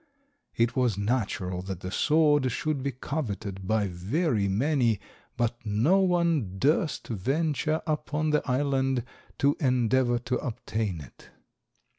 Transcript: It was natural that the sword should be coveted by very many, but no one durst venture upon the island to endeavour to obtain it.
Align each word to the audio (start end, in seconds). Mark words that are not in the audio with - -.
It 0.55 0.75
was 0.75 0.97
natural 0.97 1.61
that 1.61 1.81
the 1.81 1.91
sword 1.91 2.51
should 2.51 2.81
be 2.81 2.91
coveted 2.91 3.67
by 3.67 3.85
very 3.85 4.47
many, 4.47 4.99
but 5.37 5.63
no 5.63 5.99
one 5.99 6.57
durst 6.57 7.07
venture 7.09 7.83
upon 7.85 8.31
the 8.31 8.41
island 8.49 9.03
to 9.37 9.55
endeavour 9.59 10.17
to 10.17 10.37
obtain 10.39 11.01
it. 11.01 11.29